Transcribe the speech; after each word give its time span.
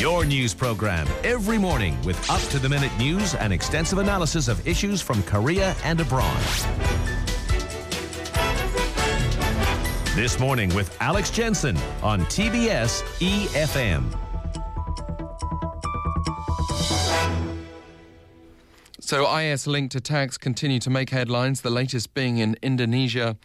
Your 0.00 0.24
news 0.24 0.54
program 0.54 1.06
every 1.24 1.58
morning 1.58 1.94
with 2.04 2.30
up 2.30 2.40
to 2.52 2.58
the 2.58 2.70
minute 2.70 2.90
news 2.96 3.34
and 3.34 3.52
extensive 3.52 3.98
analysis 3.98 4.48
of 4.48 4.66
issues 4.66 5.02
from 5.02 5.22
Korea 5.24 5.76
and 5.84 6.00
abroad. 6.00 6.40
This 10.14 10.40
morning 10.40 10.74
with 10.74 10.96
Alex 11.02 11.28
Jensen 11.28 11.76
on 12.02 12.20
TBS 12.22 13.02
EFM. 13.18 14.18
So 19.00 19.30
IS 19.36 19.66
linked 19.66 19.94
attacks 19.94 20.38
continue 20.38 20.78
to 20.78 20.88
make 20.88 21.10
headlines, 21.10 21.60
the 21.60 21.68
latest 21.68 22.14
being 22.14 22.38
in 22.38 22.56
Indonesia 22.62 23.36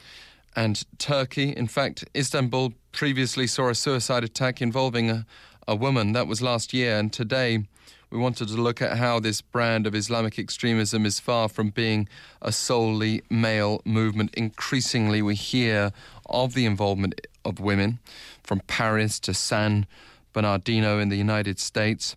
and 0.56 0.86
Turkey. 1.00 1.50
In 1.50 1.68
fact, 1.68 2.06
Istanbul 2.16 2.72
previously 2.94 3.46
saw 3.46 3.68
a 3.68 3.76
suicide 3.76 4.24
attack 4.24 4.62
involving 4.62 5.10
a, 5.10 5.26
a 5.68 5.76
woman. 5.76 6.14
That 6.14 6.28
was 6.28 6.42
last 6.42 6.74
year. 6.74 6.98
And 6.98 7.12
today, 7.12 7.64
we 8.10 8.18
wanted 8.18 8.48
to 8.50 8.56
look 8.56 8.82
at 8.82 8.98
how 8.98 9.20
this 9.20 9.42
brand 9.42 9.88
of 9.88 9.96
Islamic 9.96 10.38
extremism 10.38 11.06
is 11.06 11.20
far 11.20 11.50
from 11.50 11.70
being 11.70 12.08
a 12.42 12.52
solely 12.52 13.24
male 13.30 13.82
movement. 13.84 14.34
Increasingly, 14.36 15.22
we 15.22 15.36
hear 15.36 15.92
of 16.28 16.54
the 16.54 16.66
involvement 16.66 17.20
of 17.44 17.60
women 17.60 18.00
from 18.44 18.62
Paris 18.68 19.20
to 19.22 19.34
San 19.34 19.86
Bernardino 20.34 21.00
in 21.00 21.10
the 21.10 21.18
United 21.18 21.60
States. 21.60 22.16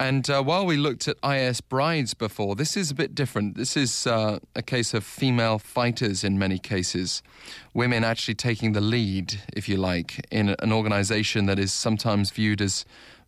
And 0.00 0.30
uh, 0.30 0.42
while 0.44 0.64
we 0.64 0.76
looked 0.76 1.08
at 1.08 1.16
IS 1.24 1.60
brides 1.60 2.14
before, 2.14 2.54
this 2.54 2.76
is 2.76 2.92
a 2.92 2.94
bit 2.94 3.16
different. 3.16 3.56
This 3.56 3.76
is 3.76 4.06
uh, 4.06 4.38
a 4.54 4.62
case 4.62 4.94
of 4.94 5.02
female 5.02 5.58
fighters 5.58 6.22
in 6.22 6.38
many 6.38 6.60
cases. 6.60 7.20
Women 7.74 8.04
actually 8.04 8.36
taking 8.36 8.74
the 8.74 8.80
lead, 8.80 9.40
if 9.52 9.68
you 9.68 9.76
like, 9.76 10.24
in 10.30 10.50
an 10.60 10.72
organization 10.72 11.46
that 11.46 11.58
is 11.58 11.72
sometimes 11.72 12.30
viewed 12.30 12.60
as 12.60 12.84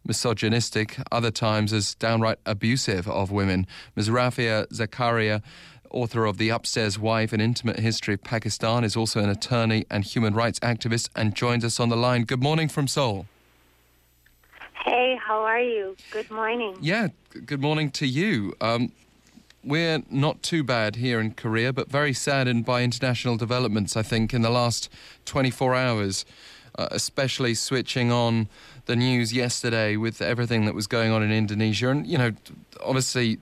misogynistic, 0.07 0.97
other 1.11 1.33
times 1.33 1.73
as 1.73 1.97
downright 1.97 2.39
abusive 2.47 3.09
of 3.09 3.33
women. 3.33 3.67
Ms. 3.97 4.09
Rafia 4.09 4.67
Zakaria, 4.69 5.43
author 5.91 6.25
of 6.25 6.39
The 6.39 6.51
Upstairs 6.51 7.01
Wife 7.01 7.33
An 7.33 7.41
Intimate 7.41 7.81
History 7.81 8.15
of 8.15 8.23
Pakistan, 8.23 8.85
is 8.85 8.97
also 8.97 9.21
an 9.21 9.29
attorney 9.29 9.87
and 9.91 10.05
human 10.05 10.35
rights 10.35 10.61
activist 10.61 11.09
and 11.17 11.35
joins 11.35 11.65
us 11.65 11.81
on 11.81 11.89
the 11.89 11.97
line. 11.97 12.23
Good 12.23 12.43
morning 12.43 12.69
from 12.69 12.87
Seoul. 12.87 13.27
Hey, 14.85 15.19
how 15.23 15.43
are 15.43 15.61
you? 15.61 15.95
Good 16.11 16.31
morning. 16.31 16.77
Yeah, 16.81 17.09
good 17.45 17.61
morning 17.61 17.91
to 17.93 18.07
you. 18.07 18.55
Um, 18.63 18.93
we're 19.63 20.03
not 20.11 20.43
too 20.43 20.65
bad 20.65 20.97
here 20.97 21.21
in 21.21 21.33
Korea, 21.33 21.71
but 21.73 21.91
very 21.91 22.15
saddened 22.15 22.65
by 22.65 22.83
international 22.83 23.37
developments, 23.37 23.95
I 23.95 24.03
think, 24.03 24.33
in 24.33 24.41
the 24.41 24.49
last 24.49 24.89
24 25.27 25.75
hours, 25.75 26.25
uh, 26.79 26.89
especially 26.93 27.53
switching 27.53 28.11
on 28.11 28.49
the 28.87 28.97
news 28.97 29.35
yesterday 29.35 29.97
with 29.97 30.23
everything 30.23 30.65
that 30.65 30.75
was 30.75 30.87
going 30.87 31.13
on 31.13 31.23
in 31.23 31.31
Indonesia. 31.31 31.91
And, 31.91 32.07
you 32.07 32.17
know, 32.17 32.33
obviously, 32.83 33.39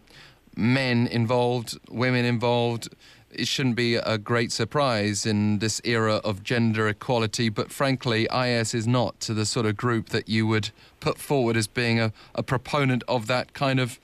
men 0.56 1.06
involved, 1.06 1.78
women 1.88 2.24
involved, 2.24 2.88
it 3.30 3.46
shouldn't 3.46 3.76
be 3.76 3.96
a 3.96 4.18
great 4.18 4.52
surprise 4.52 5.26
in 5.26 5.58
this 5.58 5.80
era 5.84 6.16
of 6.16 6.42
gender 6.42 6.88
equality, 6.88 7.48
but 7.48 7.70
frankly, 7.70 8.26
IS 8.34 8.74
is 8.74 8.86
not 8.86 9.20
to 9.20 9.34
the 9.34 9.44
sort 9.44 9.66
of 9.66 9.76
group 9.76 10.08
that 10.10 10.28
you 10.28 10.46
would 10.46 10.70
put 11.00 11.18
forward 11.18 11.56
as 11.56 11.66
being 11.66 12.00
a, 12.00 12.12
a 12.34 12.42
proponent 12.42 13.02
of 13.06 13.26
that 13.26 13.52
kind 13.52 13.80
of 13.80 14.00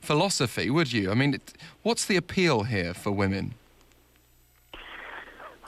philosophy, 0.00 0.70
would 0.70 0.92
you? 0.92 1.10
I 1.10 1.14
mean, 1.14 1.38
what's 1.82 2.04
the 2.04 2.16
appeal 2.16 2.64
here 2.64 2.94
for 2.94 3.10
women? 3.12 3.54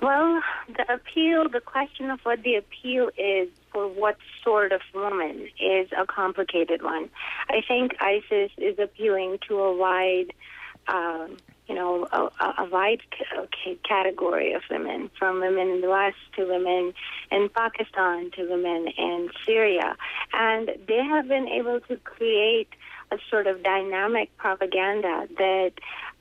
Well, 0.03 0.43
the 0.77 0.93
appeal, 0.93 1.49
the 1.49 1.61
question 1.61 2.11
of 2.11 2.21
what 2.25 2.43
the 2.43 2.57
appeal 2.57 3.11
is 3.17 3.49
for 3.73 3.87
what 3.89 4.17
sort 4.43 4.73
of 4.73 4.81
woman 4.95 5.49
is 5.59 5.89
a 5.97 6.05
complicated 6.07 6.83
one. 6.83 7.09
I 7.49 7.63
think 7.67 7.93
ISIS 8.01 8.51
is 8.59 8.79
appealing 8.79 9.39
to 9.49 9.61
a 9.61 9.75
wide 9.75 10.33
um, 10.89 11.37
you 11.69 11.75
know, 11.75 12.07
a, 12.13 12.63
a 12.63 12.69
wide 12.71 13.01
category 13.89 14.53
of 14.53 14.63
women, 14.71 15.11
from 15.19 15.41
women 15.41 15.69
in 15.71 15.81
the 15.81 15.89
West 15.89 16.17
to 16.37 16.45
women 16.45 16.93
in 17.31 17.49
Pakistan 17.49 18.31
to 18.33 18.47
women 18.49 18.89
in 18.99 19.31
Syria. 19.47 19.97
And 20.33 20.71
they 20.87 21.03
have 21.03 21.27
been 21.27 21.49
able 21.49 21.81
to 21.81 21.97
create 21.99 22.69
a 23.11 23.17
sort 23.31 23.47
of 23.47 23.63
dynamic 23.63 24.37
propaganda 24.37 25.27
that 25.39 25.73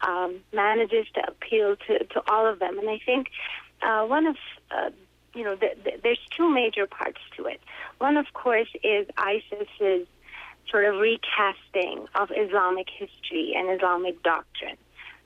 um, 0.01 0.39
manages 0.53 1.07
to 1.15 1.27
appeal 1.27 1.75
to, 1.87 2.03
to 2.05 2.21
all 2.29 2.47
of 2.47 2.59
them. 2.59 2.79
And 2.79 2.89
I 2.89 2.99
think 3.05 3.27
uh, 3.81 4.05
one 4.05 4.27
of 4.27 4.37
uh, 4.71 4.91
you 5.35 5.43
know, 5.43 5.55
the, 5.55 5.71
the, 5.83 5.91
there's 6.03 6.19
two 6.35 6.49
major 6.49 6.85
parts 6.85 7.19
to 7.37 7.45
it. 7.45 7.59
One, 7.97 8.17
of 8.17 8.31
course, 8.33 8.67
is 8.83 9.07
ISIS's 9.17 10.07
sort 10.69 10.85
of 10.85 10.95
recasting 10.95 12.07
of 12.15 12.31
Islamic 12.35 12.87
history 12.89 13.53
and 13.55 13.69
Islamic 13.75 14.21
doctrine 14.23 14.77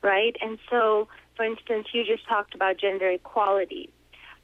right? 0.01 0.35
And 0.41 0.57
so, 0.69 1.07
for 1.35 1.45
instance, 1.45 1.87
you 1.93 2.03
just 2.05 2.27
talked 2.27 2.55
about 2.55 2.77
gender 2.77 3.09
equality. 3.09 3.89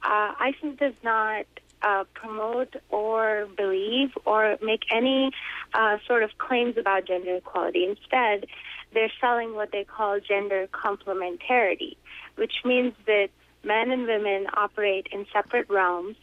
Uh, 0.02 0.34
ISIS 0.38 0.76
does 0.78 0.94
not 1.02 1.46
uh, 1.82 2.04
promote 2.14 2.74
or 2.90 3.46
believe 3.56 4.10
or 4.24 4.56
make 4.62 4.82
any 4.90 5.30
uh, 5.74 5.98
sort 6.06 6.22
of 6.22 6.30
claims 6.38 6.76
about 6.76 7.06
gender 7.06 7.36
equality. 7.36 7.84
Instead, 7.84 8.46
they're 8.92 9.12
selling 9.20 9.54
what 9.54 9.70
they 9.72 9.84
call 9.84 10.18
gender 10.20 10.66
complementarity, 10.72 11.96
which 12.36 12.54
means 12.64 12.94
that 13.06 13.28
men 13.64 13.90
and 13.90 14.06
women 14.06 14.46
operate 14.54 15.08
in 15.12 15.26
separate 15.32 15.68
realms. 15.68 16.16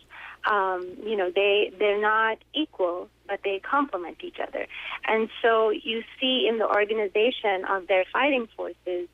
Um, 0.49 0.97
you 1.03 1.15
know, 1.15 1.31
they 1.33 1.71
they're 1.77 2.01
not 2.01 2.39
equal, 2.55 3.09
but 3.27 3.41
they 3.43 3.59
complement 3.59 4.17
each 4.23 4.37
other. 4.39 4.65
And 5.05 5.29
so 5.41 5.69
you 5.69 6.03
see 6.19 6.47
in 6.49 6.57
the 6.57 6.67
organization 6.67 7.65
of 7.69 7.87
their 7.87 8.05
fighting 8.11 8.47
forces 8.55 9.07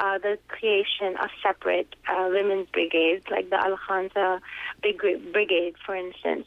uh, 0.00 0.16
the 0.18 0.38
creation 0.48 1.14
of 1.22 1.28
separate 1.42 1.94
uh, 2.08 2.28
women's 2.30 2.68
brigades, 2.70 3.24
like 3.30 3.50
the 3.50 3.56
Al 3.56 3.76
Khansa 3.76 4.40
Brigade, 4.80 5.74
for 5.84 5.94
instance. 5.94 6.46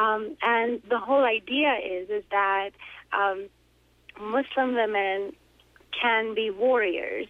Um, 0.00 0.36
and 0.42 0.80
the 0.88 0.98
whole 0.98 1.24
idea 1.24 1.74
is 1.84 2.08
is 2.08 2.24
that 2.30 2.70
um, 3.12 3.48
Muslim 4.20 4.74
women 4.74 5.32
can 6.00 6.34
be 6.34 6.50
warriors 6.50 7.26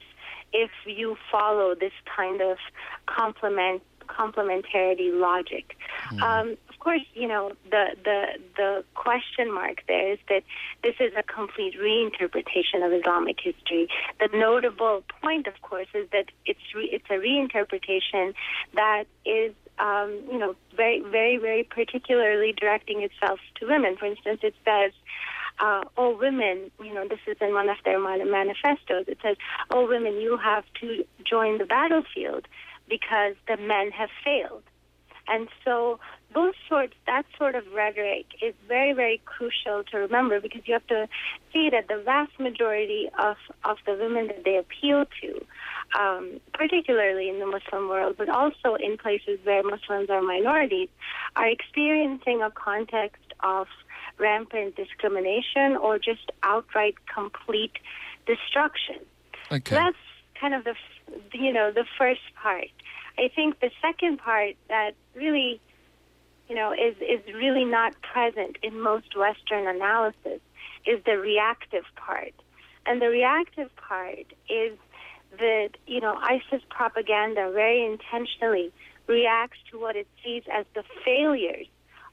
if 0.52 0.70
you 0.86 1.16
follow 1.32 1.74
this 1.74 1.92
kind 2.14 2.42
of 2.42 2.58
complement 3.06 3.82
complementarity 4.06 5.18
logic. 5.18 5.76
Mm. 6.12 6.22
Um, 6.22 6.56
course, 6.84 7.02
you 7.14 7.26
know 7.26 7.52
the 7.70 7.96
the 8.04 8.24
the 8.56 8.84
question 8.94 9.52
mark 9.52 9.82
there 9.88 10.12
is 10.12 10.18
that 10.28 10.42
this 10.82 10.94
is 11.00 11.12
a 11.16 11.22
complete 11.22 11.74
reinterpretation 11.80 12.86
of 12.86 12.92
Islamic 12.92 13.38
history. 13.42 13.88
The 14.20 14.28
notable 14.32 15.02
point, 15.22 15.46
of 15.46 15.60
course, 15.62 15.88
is 15.94 16.08
that 16.12 16.26
it's 16.44 16.60
re- 16.74 16.90
it's 16.92 17.08
a 17.10 17.14
reinterpretation 17.14 18.34
that 18.74 19.04
is 19.24 19.54
um, 19.78 20.20
you 20.30 20.38
know 20.38 20.54
very 20.76 21.00
very 21.00 21.38
very 21.38 21.64
particularly 21.64 22.52
directing 22.52 23.02
itself 23.02 23.40
to 23.56 23.66
women. 23.66 23.96
For 23.96 24.06
instance, 24.06 24.40
it 24.42 24.54
says. 24.64 24.92
Uh, 25.60 25.84
oh, 25.96 26.16
women, 26.16 26.68
you 26.82 26.92
know, 26.92 27.06
this 27.06 27.20
is 27.28 27.36
in 27.40 27.54
one 27.54 27.68
of 27.68 27.76
their 27.84 28.00
manifestos. 28.00 29.04
It 29.06 29.18
says, 29.22 29.36
oh, 29.70 29.86
women, 29.86 30.14
you 30.14 30.36
have 30.36 30.64
to 30.80 31.04
join 31.24 31.58
the 31.58 31.64
battlefield 31.64 32.48
because 32.88 33.36
the 33.46 33.56
men 33.56 33.92
have 33.92 34.08
failed. 34.24 34.64
And 35.26 35.48
so 35.64 35.98
those 36.34 36.54
sorts, 36.68 36.94
that 37.06 37.24
sort 37.38 37.54
of 37.54 37.64
rhetoric 37.72 38.26
is 38.42 38.54
very, 38.68 38.92
very 38.92 39.22
crucial 39.24 39.84
to 39.90 39.98
remember 39.98 40.40
because 40.40 40.62
you 40.66 40.74
have 40.74 40.86
to 40.88 41.08
see 41.52 41.70
that 41.70 41.88
the 41.88 42.02
vast 42.04 42.38
majority 42.38 43.08
of, 43.18 43.36
of 43.64 43.78
the 43.86 43.94
women 43.94 44.26
that 44.26 44.44
they 44.44 44.56
appeal 44.56 45.04
to, 45.22 45.46
um, 45.98 46.40
particularly 46.52 47.28
in 47.28 47.38
the 47.38 47.46
Muslim 47.46 47.88
world, 47.88 48.16
but 48.18 48.28
also 48.28 48.74
in 48.74 48.98
places 48.98 49.38
where 49.44 49.62
Muslims 49.62 50.10
are 50.10 50.22
minorities, 50.22 50.88
are 51.36 51.48
experiencing 51.48 52.42
a 52.42 52.50
context 52.50 53.22
of 53.42 53.66
rampant 54.18 54.76
discrimination 54.76 55.76
or 55.80 55.98
just 55.98 56.30
outright 56.42 56.94
complete 57.12 57.72
destruction. 58.26 58.96
Okay. 59.50 59.62
So 59.70 59.74
that's 59.76 59.96
kind 60.40 60.54
of 60.54 60.64
the 60.64 60.74
you 61.32 61.52
know 61.52 61.70
the 61.70 61.84
first 61.98 62.22
part. 62.40 62.68
I 63.18 63.28
think 63.34 63.60
the 63.60 63.70
second 63.80 64.18
part 64.18 64.54
that 64.68 64.92
really 65.14 65.60
you 66.48 66.54
know 66.54 66.72
is 66.72 66.96
is 67.00 67.34
really 67.34 67.64
not 67.64 67.94
present 68.02 68.58
in 68.62 68.80
most 68.80 69.16
Western 69.16 69.66
analysis 69.66 70.40
is 70.86 71.02
the 71.04 71.18
reactive 71.18 71.84
part, 71.96 72.34
and 72.86 73.00
the 73.00 73.08
reactive 73.08 73.74
part 73.76 74.26
is 74.48 74.76
that 75.38 75.70
you 75.86 76.00
know 76.00 76.14
ISIS 76.14 76.62
propaganda 76.68 77.50
very 77.52 77.84
intentionally 77.84 78.72
reacts 79.06 79.58
to 79.70 79.78
what 79.78 79.96
it 79.96 80.08
sees 80.22 80.42
as 80.52 80.64
the 80.74 80.84
failures 81.04 81.66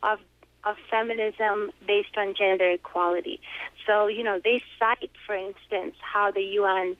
of 0.03 0.19
of 0.63 0.75
feminism 0.89 1.71
based 1.87 2.17
on 2.17 2.35
gender 2.35 2.69
equality. 2.71 3.39
So, 3.87 4.07
you 4.07 4.23
know, 4.23 4.39
they 4.43 4.61
cite, 4.77 5.11
for 5.25 5.35
instance, 5.35 5.95
how 6.01 6.31
the 6.31 6.41
UN 6.41 6.95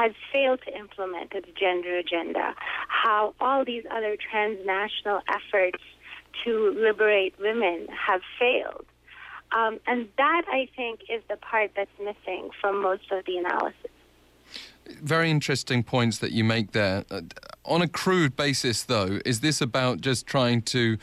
has 0.00 0.12
failed 0.32 0.60
to 0.66 0.74
implement 0.78 1.30
its 1.34 1.48
gender 1.58 1.98
agenda, 1.98 2.54
how 2.88 3.34
all 3.38 3.66
these 3.66 3.84
other 3.90 4.16
transnational 4.16 5.20
efforts 5.28 5.82
to 6.42 6.74
liberate 6.78 7.34
women 7.38 7.86
have 7.88 8.22
failed. 8.38 8.86
Um, 9.52 9.78
and 9.86 10.08
that, 10.16 10.42
I 10.48 10.68
think, 10.74 11.00
is 11.10 11.22
the 11.28 11.36
part 11.36 11.72
that's 11.76 11.90
missing 11.98 12.48
from 12.60 12.80
most 12.80 13.10
of 13.10 13.26
the 13.26 13.36
analysis. 13.36 13.90
Very 15.02 15.30
interesting 15.30 15.82
points 15.82 16.18
that 16.18 16.32
you 16.32 16.44
make 16.44 16.72
there. 16.72 17.04
Uh, 17.10 17.20
on 17.66 17.82
a 17.82 17.88
crude 17.88 18.36
basis, 18.36 18.82
though, 18.84 19.18
is 19.26 19.40
this 19.40 19.60
about 19.60 20.00
just 20.00 20.26
trying 20.26 20.62
to 20.62 20.96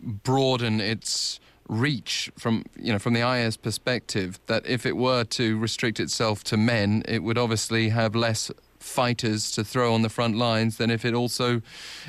broaden 0.00 0.80
its 0.80 1.40
reach 1.68 2.30
from 2.38 2.64
you 2.76 2.92
know 2.92 2.98
from 2.98 3.12
the 3.12 3.28
IS 3.28 3.56
perspective 3.56 4.38
that 4.46 4.66
if 4.66 4.86
it 4.86 4.96
were 4.96 5.24
to 5.24 5.58
restrict 5.58 6.00
itself 6.00 6.44
to 6.44 6.56
men, 6.56 7.02
it 7.06 7.22
would 7.22 7.38
obviously 7.38 7.88
have 7.90 8.14
less 8.14 8.50
fighters 8.78 9.50
to 9.52 9.64
throw 9.64 9.92
on 9.92 10.02
the 10.02 10.08
front 10.08 10.36
lines 10.36 10.76
than 10.76 10.90
if 10.90 11.04
it 11.04 11.14
also 11.14 11.60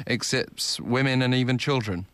accepts 0.06 0.80
women 0.80 1.22
and 1.22 1.34
even 1.34 1.58
children. 1.58 2.06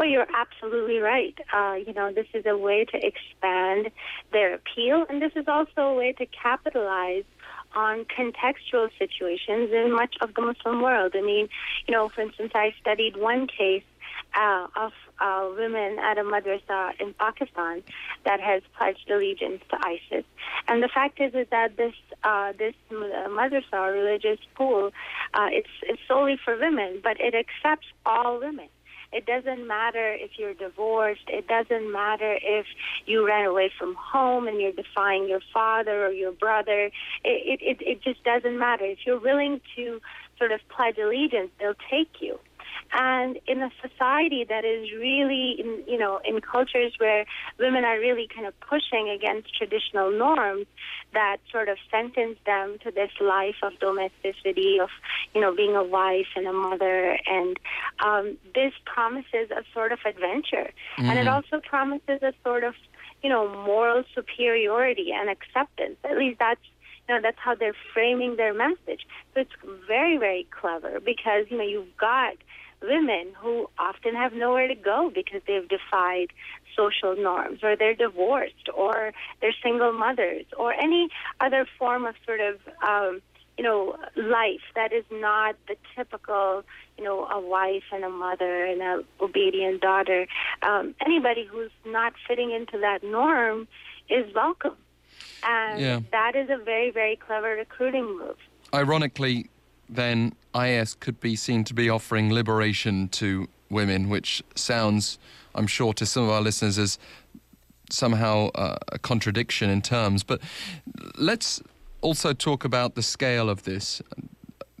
Oh, 0.00 0.04
you're 0.04 0.28
absolutely 0.32 0.98
right. 0.98 1.36
Uh, 1.52 1.74
you 1.74 1.92
know, 1.92 2.12
this 2.12 2.26
is 2.32 2.46
a 2.46 2.56
way 2.56 2.84
to 2.84 2.96
expand 3.04 3.90
their 4.32 4.54
appeal, 4.54 5.04
and 5.08 5.20
this 5.20 5.32
is 5.34 5.48
also 5.48 5.80
a 5.82 5.94
way 5.94 6.12
to 6.12 6.26
capitalize 6.26 7.24
on 7.74 8.04
contextual 8.04 8.88
situations 8.98 9.70
in 9.72 9.92
much 9.94 10.16
of 10.20 10.34
the 10.34 10.42
Muslim 10.42 10.82
world. 10.82 11.12
I 11.16 11.20
mean, 11.20 11.48
you 11.86 11.92
know, 11.92 12.08
for 12.08 12.20
instance, 12.22 12.52
I 12.54 12.72
studied 12.80 13.16
one 13.16 13.46
case 13.46 13.82
uh, 14.34 14.66
of 14.76 14.92
uh, 15.20 15.48
women 15.56 15.98
at 15.98 16.18
a 16.18 16.22
madrasa 16.22 16.92
in 17.00 17.14
Pakistan 17.14 17.82
that 18.24 18.40
has 18.40 18.62
pledged 18.76 19.10
allegiance 19.10 19.62
to 19.70 19.76
ISIS. 19.82 20.24
And 20.66 20.82
the 20.82 20.88
fact 20.88 21.20
is, 21.20 21.34
is 21.34 21.46
that 21.50 21.76
this 21.76 21.94
uh, 22.24 22.52
this 22.58 22.74
madrasa 22.90 23.92
religious 23.92 24.38
school, 24.52 24.90
uh, 25.34 25.48
it's 25.50 25.68
it's 25.82 26.00
solely 26.06 26.38
for 26.44 26.56
women, 26.56 27.00
but 27.02 27.20
it 27.20 27.34
accepts 27.34 27.86
all 28.04 28.38
women. 28.38 28.68
It 29.10 29.24
doesn't 29.24 29.66
matter 29.66 30.12
if 30.12 30.32
you're 30.38 30.52
divorced. 30.52 31.28
It 31.28 31.48
doesn't 31.48 31.90
matter 31.90 32.38
if 32.42 32.66
you 33.06 33.26
ran 33.26 33.46
away 33.46 33.70
from 33.78 33.94
home 33.94 34.46
and 34.46 34.60
you're 34.60 34.72
defying 34.72 35.26
your 35.28 35.40
father 35.52 36.06
or 36.06 36.10
your 36.10 36.32
brother. 36.32 36.90
It, 37.24 37.60
it, 37.62 37.78
it 37.80 38.02
just 38.02 38.22
doesn't 38.22 38.58
matter. 38.58 38.84
If 38.84 38.98
you're 39.06 39.18
willing 39.18 39.62
to 39.76 40.00
sort 40.36 40.52
of 40.52 40.60
pledge 40.68 40.98
allegiance, 40.98 41.50
they'll 41.58 41.72
take 41.90 42.20
you. 42.20 42.38
And 42.92 43.38
in 43.46 43.62
a 43.62 43.70
society 43.82 44.44
that 44.48 44.64
is 44.64 44.90
really, 44.92 45.56
in, 45.58 45.84
you 45.86 45.98
know, 45.98 46.20
in 46.24 46.40
cultures 46.40 46.94
where 46.98 47.26
women 47.58 47.84
are 47.84 47.98
really 47.98 48.28
kind 48.34 48.46
of 48.46 48.58
pushing 48.60 49.10
against 49.10 49.54
traditional 49.54 50.10
norms 50.10 50.66
that 51.12 51.38
sort 51.50 51.68
of 51.68 51.76
sentence 51.90 52.38
them 52.46 52.78
to 52.84 52.90
this 52.90 53.10
life 53.20 53.56
of 53.62 53.78
domesticity, 53.78 54.78
of, 54.80 54.88
you 55.34 55.40
know, 55.40 55.54
being 55.54 55.76
a 55.76 55.84
wife 55.84 56.28
and 56.36 56.46
a 56.46 56.52
mother. 56.52 57.18
And 57.26 57.58
um, 58.04 58.38
this 58.54 58.72
promises 58.84 59.50
a 59.50 59.62
sort 59.74 59.92
of 59.92 59.98
adventure. 60.06 60.70
Mm-hmm. 60.98 61.10
And 61.10 61.18
it 61.18 61.26
mm-hmm. 61.26 61.34
also 61.34 61.60
promises 61.60 62.22
a 62.22 62.32
sort 62.42 62.64
of, 62.64 62.74
you 63.22 63.28
know, 63.28 63.48
moral 63.64 64.04
superiority 64.14 65.10
and 65.12 65.28
acceptance. 65.28 65.96
At 66.04 66.16
least 66.16 66.38
that's 66.38 66.60
you 67.08 67.14
know, 67.14 67.20
that's 67.22 67.38
how 67.38 67.54
they're 67.54 67.76
framing 67.94 68.36
their 68.36 68.52
message. 68.52 69.06
So 69.34 69.40
it's 69.40 69.50
very, 69.86 70.18
very 70.18 70.46
clever 70.50 71.00
because, 71.00 71.46
you 71.48 71.56
know, 71.56 71.64
you've 71.64 71.96
got 71.96 72.34
women 72.82 73.32
who 73.40 73.68
often 73.78 74.14
have 74.14 74.32
nowhere 74.32 74.68
to 74.68 74.74
go 74.74 75.10
because 75.14 75.40
they've 75.46 75.68
defied 75.68 76.28
social 76.76 77.16
norms 77.16 77.60
or 77.62 77.76
they're 77.76 77.94
divorced 77.94 78.68
or 78.74 79.12
they're 79.40 79.54
single 79.62 79.92
mothers 79.92 80.44
or 80.56 80.72
any 80.72 81.08
other 81.40 81.66
form 81.78 82.06
of 82.06 82.14
sort 82.24 82.40
of 82.40 82.56
um, 82.86 83.20
you 83.56 83.64
know 83.64 83.96
life 84.16 84.62
that 84.74 84.92
is 84.92 85.04
not 85.10 85.56
the 85.66 85.76
typical 85.96 86.62
you 86.96 87.04
know 87.04 87.26
a 87.26 87.40
wife 87.40 87.82
and 87.92 88.04
a 88.04 88.08
mother 88.08 88.64
and 88.64 88.80
a 88.80 89.04
obedient 89.20 89.80
daughter. 89.80 90.26
Um, 90.62 90.94
anybody 91.04 91.44
who's 91.44 91.72
not 91.84 92.14
fitting 92.26 92.52
into 92.52 92.78
that 92.78 93.02
norm 93.02 93.66
is 94.08 94.32
welcome. 94.34 94.76
And 95.42 95.80
yeah. 95.80 96.00
that 96.12 96.36
is 96.36 96.48
a 96.50 96.56
very 96.56 96.90
very 96.90 97.16
clever 97.16 97.50
recruiting 97.56 98.04
move. 98.04 98.36
Ironically 98.72 99.50
then 99.88 100.34
IS 100.54 100.94
could 100.94 101.20
be 101.20 101.36
seen 101.36 101.64
to 101.64 101.74
be 101.74 101.88
offering 101.88 102.32
liberation 102.32 103.08
to 103.08 103.48
women, 103.70 104.08
which 104.08 104.42
sounds, 104.54 105.18
I'm 105.54 105.66
sure, 105.66 105.92
to 105.94 106.06
some 106.06 106.24
of 106.24 106.30
our 106.30 106.40
listeners 106.40 106.78
as 106.78 106.98
somehow 107.90 108.48
uh, 108.54 108.76
a 108.92 108.98
contradiction 108.98 109.70
in 109.70 109.82
terms. 109.82 110.22
But 110.22 110.40
let's 111.16 111.62
also 112.00 112.32
talk 112.32 112.64
about 112.64 112.94
the 112.94 113.02
scale 113.02 113.48
of 113.48 113.64
this. 113.64 114.02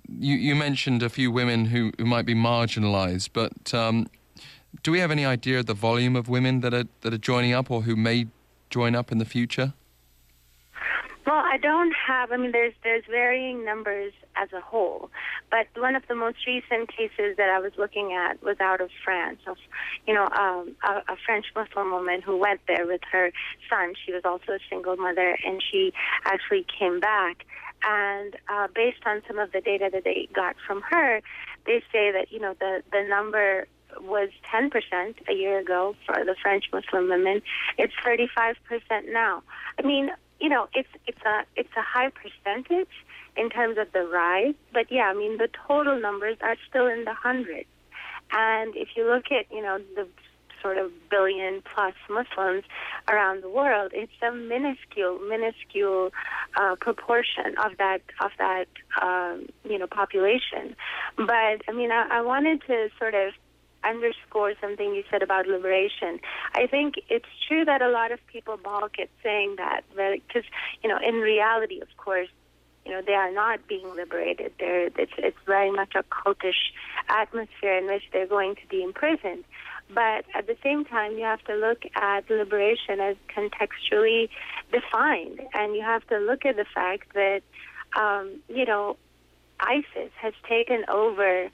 You, 0.08 0.36
you 0.36 0.54
mentioned 0.54 1.02
a 1.02 1.08
few 1.08 1.30
women 1.30 1.66
who, 1.66 1.92
who 1.98 2.04
might 2.04 2.26
be 2.26 2.34
marginalized, 2.34 3.30
but 3.32 3.74
um, 3.74 4.08
do 4.82 4.92
we 4.92 5.00
have 5.00 5.10
any 5.10 5.24
idea 5.24 5.60
of 5.60 5.66
the 5.66 5.74
volume 5.74 6.16
of 6.16 6.28
women 6.28 6.60
that 6.60 6.74
are, 6.74 6.84
that 7.00 7.12
are 7.12 7.18
joining 7.18 7.52
up 7.52 7.70
or 7.70 7.82
who 7.82 7.96
may 7.96 8.26
join 8.70 8.94
up 8.94 9.10
in 9.12 9.18
the 9.18 9.24
future? 9.24 9.74
I 11.50 11.56
don't 11.56 11.94
have. 12.06 12.30
I 12.30 12.36
mean, 12.36 12.52
there's 12.52 12.74
there's 12.84 13.04
varying 13.08 13.64
numbers 13.64 14.12
as 14.36 14.52
a 14.52 14.60
whole, 14.60 15.10
but 15.50 15.66
one 15.80 15.96
of 15.96 16.02
the 16.06 16.14
most 16.14 16.46
recent 16.46 16.94
cases 16.94 17.36
that 17.38 17.48
I 17.48 17.58
was 17.58 17.72
looking 17.78 18.12
at 18.12 18.42
was 18.42 18.60
out 18.60 18.82
of 18.82 18.90
France. 19.02 19.40
Of, 19.46 19.56
you 20.06 20.12
know, 20.12 20.24
um, 20.24 20.76
a, 20.84 21.12
a 21.12 21.16
French 21.24 21.46
Muslim 21.56 21.90
woman 21.90 22.20
who 22.20 22.36
went 22.36 22.60
there 22.68 22.86
with 22.86 23.00
her 23.10 23.32
son. 23.70 23.94
She 24.04 24.12
was 24.12 24.22
also 24.26 24.52
a 24.52 24.58
single 24.68 24.96
mother, 24.96 25.38
and 25.46 25.62
she 25.62 25.94
actually 26.26 26.66
came 26.78 27.00
back. 27.00 27.46
And 27.82 28.36
uh, 28.52 28.68
based 28.74 29.06
on 29.06 29.22
some 29.26 29.38
of 29.38 29.50
the 29.52 29.62
data 29.62 29.88
that 29.90 30.04
they 30.04 30.28
got 30.34 30.56
from 30.66 30.82
her, 30.90 31.22
they 31.64 31.80
say 31.90 32.12
that 32.12 32.26
you 32.30 32.40
know 32.40 32.54
the 32.60 32.82
the 32.92 33.06
number 33.08 33.66
was 34.02 34.28
10% 34.52 34.70
a 35.28 35.32
year 35.32 35.58
ago 35.58 35.96
for 36.04 36.22
the 36.22 36.36
French 36.42 36.64
Muslim 36.72 37.08
women. 37.08 37.40
It's 37.78 37.94
35% 38.04 38.54
now. 39.10 39.42
I 39.78 39.82
mean, 39.82 40.10
you 40.40 40.48
know, 40.48 40.68
it's 40.74 40.88
it's 41.06 41.22
a 41.24 41.44
it's 41.56 41.74
a 41.76 41.82
high 41.82 42.10
percentage 42.10 42.88
in 43.36 43.50
terms 43.50 43.78
of 43.78 43.92
the 43.92 44.06
rise, 44.06 44.54
but 44.72 44.90
yeah, 44.90 45.04
I 45.04 45.14
mean 45.14 45.38
the 45.38 45.48
total 45.66 46.00
numbers 46.00 46.36
are 46.40 46.56
still 46.68 46.86
in 46.86 47.04
the 47.04 47.14
hundreds. 47.14 47.68
And 48.30 48.76
if 48.76 48.88
you 48.96 49.08
look 49.08 49.24
at 49.30 49.46
you 49.50 49.62
know 49.62 49.78
the 49.96 50.06
sort 50.62 50.78
of 50.78 50.90
billion 51.08 51.62
plus 51.62 51.94
Muslims 52.10 52.64
around 53.08 53.42
the 53.42 53.48
world, 53.48 53.92
it's 53.94 54.12
a 54.22 54.32
minuscule, 54.32 55.18
minuscule 55.20 56.10
uh, 56.56 56.74
proportion 56.80 57.54
of 57.64 57.76
that 57.78 58.02
of 58.20 58.30
that 58.38 58.66
um, 59.00 59.46
you 59.64 59.78
know 59.78 59.86
population. 59.86 60.76
But 61.16 61.62
I 61.68 61.72
mean, 61.74 61.90
I, 61.90 62.18
I 62.18 62.20
wanted 62.20 62.62
to 62.66 62.88
sort 62.98 63.14
of 63.14 63.32
underscore 63.84 64.54
something 64.60 64.94
you 64.94 65.04
said 65.10 65.22
about 65.22 65.46
liberation. 65.46 66.20
I 66.54 66.66
think 66.66 66.94
it's 67.08 67.28
true 67.46 67.64
that 67.64 67.82
a 67.82 67.88
lot 67.88 68.12
of 68.12 68.18
people 68.26 68.56
balk 68.56 68.98
at 68.98 69.08
saying 69.22 69.56
that, 69.56 69.82
because 69.90 70.44
you 70.82 70.88
know, 70.88 70.98
in 70.98 71.16
reality, 71.16 71.80
of 71.80 71.88
course, 71.96 72.28
you 72.84 72.92
know, 72.92 73.02
they 73.06 73.14
are 73.14 73.30
not 73.30 73.68
being 73.68 73.94
liberated. 73.94 74.52
They're, 74.58 74.86
it's, 74.86 75.12
it's 75.18 75.36
very 75.44 75.70
much 75.70 75.92
a 75.94 76.02
cultish 76.04 76.72
atmosphere 77.08 77.76
in 77.76 77.86
which 77.86 78.04
they're 78.12 78.26
going 78.26 78.54
to 78.56 78.66
be 78.68 78.82
imprisoned. 78.82 79.44
But 79.92 80.24
at 80.34 80.46
the 80.46 80.56
same 80.62 80.84
time, 80.84 81.12
you 81.12 81.24
have 81.24 81.42
to 81.44 81.54
look 81.54 81.82
at 81.94 82.28
liberation 82.30 83.00
as 83.00 83.16
contextually 83.34 84.28
defined, 84.72 85.40
and 85.54 85.74
you 85.74 85.82
have 85.82 86.06
to 86.08 86.18
look 86.18 86.44
at 86.46 86.56
the 86.56 86.66
fact 86.74 87.14
that, 87.14 87.42
um, 87.94 88.40
you 88.48 88.64
know, 88.64 88.96
ISIS 89.60 90.10
has 90.20 90.32
taken 90.48 90.84
over 90.88 91.50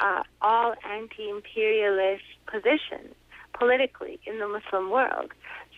uh, 0.00 0.22
all 0.40 0.74
anti-imperialist 0.88 2.24
positions 2.46 3.14
politically 3.52 4.18
in 4.26 4.38
the 4.38 4.48
Muslim 4.48 4.90
world. 4.90 5.32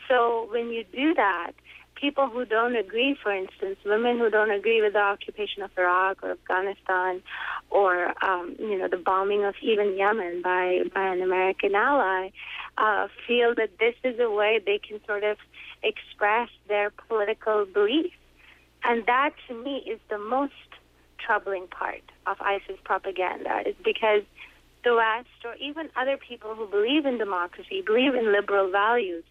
So 0.08 0.48
when 0.50 0.70
you 0.70 0.84
do 0.92 1.14
that, 1.14 1.52
people 1.94 2.28
who 2.28 2.44
don't 2.44 2.76
agree, 2.76 3.16
for 3.20 3.32
instance, 3.32 3.78
women 3.84 4.18
who 4.18 4.30
don't 4.30 4.50
agree 4.50 4.82
with 4.82 4.92
the 4.92 5.00
occupation 5.00 5.62
of 5.62 5.70
Iraq 5.76 6.22
or 6.22 6.32
Afghanistan, 6.32 7.22
or 7.70 8.12
um, 8.24 8.54
you 8.58 8.78
know 8.78 8.88
the 8.88 8.96
bombing 8.96 9.44
of 9.44 9.54
even 9.62 9.96
Yemen 9.96 10.42
by 10.42 10.82
by 10.94 11.06
an 11.08 11.22
American 11.22 11.74
ally, 11.74 12.30
uh, 12.78 13.08
feel 13.26 13.54
that 13.56 13.78
this 13.78 13.94
is 14.04 14.18
a 14.20 14.30
way 14.30 14.60
they 14.64 14.78
can 14.78 15.00
sort 15.06 15.24
of 15.24 15.38
express 15.82 16.48
their 16.68 16.90
political 16.90 17.66
beliefs, 17.66 18.16
and 18.84 19.04
that 19.06 19.30
to 19.48 19.54
me 19.64 19.78
is 19.78 19.98
the 20.08 20.18
most 20.18 20.54
troubling 21.18 21.66
part 21.68 22.02
of 22.26 22.36
ISIS 22.40 22.76
propaganda 22.84 23.62
is 23.66 23.74
because 23.84 24.22
the 24.84 24.94
West 24.94 25.28
or 25.44 25.54
even 25.56 25.88
other 25.96 26.16
people 26.16 26.54
who 26.54 26.66
believe 26.66 27.06
in 27.06 27.18
democracy, 27.18 27.82
believe 27.84 28.14
in 28.14 28.32
liberal 28.32 28.70
values, 28.70 29.24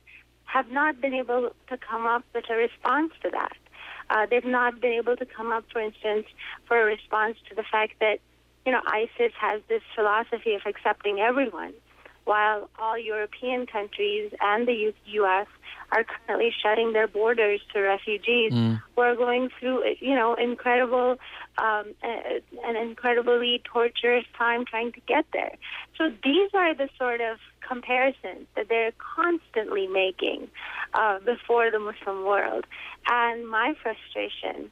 have 0.46 0.70
not 0.70 1.00
been 1.02 1.14
able 1.14 1.52
to 1.70 1.78
come 1.78 2.06
up 2.06 2.24
with 2.34 2.46
a 2.50 2.56
response 2.56 3.12
to 3.24 3.30
that. 3.32 3.58
Uh, 4.10 4.26
they've 4.30 4.46
not 4.46 4.80
been 4.80 4.94
able 4.94 5.16
to 5.16 5.26
come 5.26 5.52
up, 5.52 5.66
for 5.72 5.82
instance, 5.82 6.28
for 6.68 6.80
a 6.80 6.86
response 6.86 7.38
to 7.50 7.56
the 7.56 7.64
fact 7.64 7.94
that, 8.00 8.20
you 8.66 8.72
know, 8.72 8.82
ISIS 8.86 9.32
has 9.40 9.62
this 9.68 9.82
philosophy 9.96 10.54
of 10.54 10.62
accepting 10.66 11.20
everyone. 11.20 11.74
while 12.26 12.70
all 12.80 12.98
European 12.98 13.68
countries 13.68 14.34
and 14.42 14.68
the 14.68 14.94
U.S. 15.06 15.48
are 15.92 16.04
currently 16.04 16.52
shutting 16.62 16.92
their 16.92 17.08
borders 17.08 17.62
to 17.72 17.80
refugees 17.80 18.52
mm. 18.52 18.82
who 18.96 19.02
are 19.02 19.16
going 19.16 19.50
through, 19.60 19.84
you 20.00 20.16
know, 20.16 20.34
incredible, 20.34 21.18
um, 21.58 21.94
an 22.02 22.76
incredibly 22.76 23.62
torturous 23.64 24.26
time 24.38 24.66
trying 24.66 24.92
to 24.94 25.00
get 25.02 25.26
there. 25.34 25.56
So 25.98 26.12
these 26.24 26.50
are 26.54 26.74
the 26.74 26.90
sort 26.98 27.22
of 27.22 27.38
comparisons 27.68 28.48
that 28.56 28.70
they're 28.70 28.94
constantly 29.16 29.88
making 29.88 30.50
uh, 30.94 31.20
before 31.20 31.72
the 31.72 31.80
Muslim 31.80 32.26
world. 32.26 32.66
And 33.08 33.48
my 33.48 33.74
frustration 33.82 34.72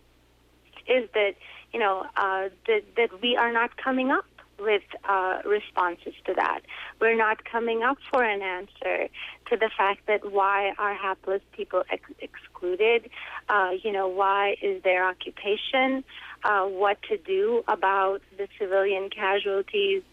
is 0.87 1.09
that, 1.13 1.35
you 1.71 1.79
know, 1.79 2.05
uh, 2.17 2.49
that, 2.67 2.83
that 2.97 3.21
we 3.21 3.35
are 3.37 3.51
not 3.51 3.77
coming 3.77 4.11
up 4.11 4.25
with 4.59 4.83
uh, 5.07 5.39
responses 5.45 6.13
to 6.25 6.33
that. 6.35 6.61
We're 6.99 7.17
not 7.17 7.43
coming 7.45 7.83
up 7.83 7.97
for 8.11 8.23
an 8.23 8.41
answer 8.41 9.09
to 9.49 9.57
the 9.57 9.69
fact 9.77 10.01
that 10.07 10.31
why 10.31 10.73
are 10.77 10.93
hapless 10.93 11.41
people 11.51 11.83
ex- 11.91 12.09
excluded? 12.19 13.09
Uh, 13.49 13.71
you 13.83 13.91
know, 13.91 14.07
why 14.07 14.55
is 14.61 14.81
their 14.83 15.07
occupation? 15.07 16.03
Uh, 16.43 16.65
what 16.65 17.01
to 17.03 17.17
do 17.17 17.63
about 17.67 18.21
the 18.37 18.47
civilian 18.59 19.09
casualties 19.09 20.03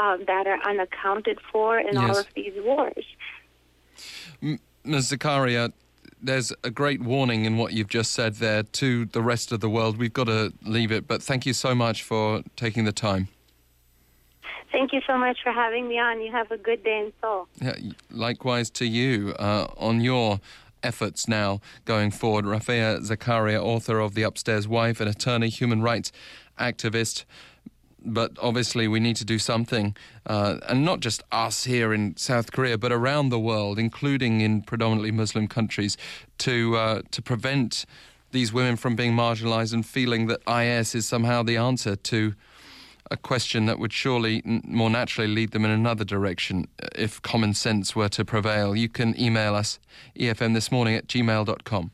um, 0.00 0.24
that 0.26 0.46
are 0.46 0.60
unaccounted 0.64 1.38
for 1.52 1.78
in 1.78 1.94
yes. 1.94 2.10
all 2.10 2.18
of 2.18 2.26
these 2.34 2.54
wars? 2.58 3.04
Ms. 4.40 5.12
Zakaria, 5.12 5.72
there's 6.22 6.52
a 6.64 6.70
great 6.70 7.00
warning 7.00 7.44
in 7.44 7.56
what 7.56 7.72
you've 7.72 7.88
just 7.88 8.12
said 8.12 8.36
there 8.36 8.62
to 8.62 9.06
the 9.06 9.22
rest 9.22 9.52
of 9.52 9.60
the 9.60 9.68
world. 9.68 9.98
We've 9.98 10.12
got 10.12 10.24
to 10.24 10.52
leave 10.64 10.92
it, 10.92 11.06
but 11.06 11.22
thank 11.22 11.46
you 11.46 11.52
so 11.52 11.74
much 11.74 12.02
for 12.02 12.42
taking 12.56 12.84
the 12.84 12.92
time. 12.92 13.28
Thank 14.72 14.92
you 14.92 15.00
so 15.06 15.18
much 15.18 15.38
for 15.42 15.52
having 15.52 15.88
me 15.88 15.98
on. 15.98 16.20
You 16.20 16.30
have 16.30 16.50
a 16.50 16.56
good 16.56 16.84
day 16.84 16.98
in 16.98 17.12
Seoul. 17.20 17.48
Yeah, 17.60 17.74
likewise 18.10 18.70
to 18.70 18.86
you 18.86 19.34
uh, 19.38 19.66
on 19.76 20.00
your 20.00 20.40
efforts 20.82 21.26
now 21.26 21.60
going 21.84 22.10
forward. 22.10 22.44
Rafia 22.44 23.00
Zakaria, 23.00 23.60
author 23.62 23.98
of 23.98 24.14
The 24.14 24.22
Upstairs 24.22 24.68
Wife, 24.68 25.00
an 25.00 25.08
attorney, 25.08 25.48
human 25.48 25.82
rights 25.82 26.12
activist. 26.58 27.24
But 28.02 28.32
obviously, 28.40 28.88
we 28.88 28.98
need 28.98 29.16
to 29.16 29.26
do 29.26 29.38
something, 29.38 29.94
uh, 30.24 30.56
and 30.66 30.86
not 30.86 31.00
just 31.00 31.22
us 31.30 31.64
here 31.64 31.92
in 31.92 32.16
South 32.16 32.50
Korea, 32.50 32.78
but 32.78 32.92
around 32.92 33.28
the 33.28 33.38
world, 33.38 33.78
including 33.78 34.40
in 34.40 34.62
predominantly 34.62 35.10
Muslim 35.10 35.48
countries, 35.48 35.98
to 36.38 36.76
uh, 36.76 37.02
to 37.10 37.20
prevent 37.20 37.84
these 38.30 38.54
women 38.54 38.76
from 38.76 38.96
being 38.96 39.12
marginalized 39.12 39.74
and 39.74 39.84
feeling 39.84 40.28
that 40.28 40.40
IS 40.48 40.94
is 40.94 41.06
somehow 41.06 41.42
the 41.42 41.58
answer 41.58 41.94
to 41.94 42.34
a 43.10 43.16
question 43.16 43.66
that 43.66 43.78
would 43.78 43.92
surely 43.92 44.42
more 44.44 44.90
naturally 44.90 45.28
lead 45.28 45.50
them 45.50 45.64
in 45.64 45.70
another 45.70 46.04
direction 46.04 46.68
uh, 46.82 46.86
if 46.94 47.20
common 47.22 47.54
sense 47.54 47.96
were 47.96 48.08
to 48.08 48.24
prevail. 48.24 48.76
You 48.76 48.88
can 48.88 49.18
email 49.20 49.54
us, 49.54 49.78
efm 50.16 50.54
this 50.54 50.70
morning 50.70 50.94
at 50.94 51.06
gmail.com. 51.08 51.88